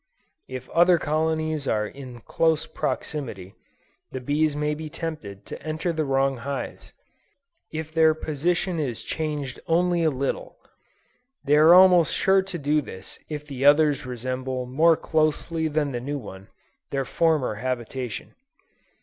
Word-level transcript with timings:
If 0.47 0.67
other 0.71 0.97
colonies 0.97 1.67
are 1.67 1.85
in 1.85 2.21
close 2.21 2.65
proximity, 2.65 3.53
the 4.09 4.19
bees 4.19 4.55
may 4.55 4.73
be 4.73 4.89
tempted 4.89 5.45
to 5.45 5.61
enter 5.61 5.93
the 5.93 6.05
wrong 6.05 6.37
hives, 6.37 6.91
if 7.71 7.93
their 7.93 8.15
position 8.15 8.79
is 8.79 9.03
changed 9.03 9.59
only 9.67 10.01
a 10.03 10.09
little; 10.09 10.57
they 11.43 11.55
are 11.55 11.75
almost 11.75 12.15
sure 12.15 12.41
to 12.41 12.57
do 12.57 12.81
this 12.81 13.19
if 13.29 13.45
the 13.45 13.63
others 13.63 14.03
resemble 14.03 14.65
more 14.65 14.97
closely 14.97 15.67
than 15.67 15.91
the 15.91 16.01
new 16.01 16.17
one, 16.17 16.47
their 16.89 17.05
former 17.05 17.53
habitation. 17.53 18.33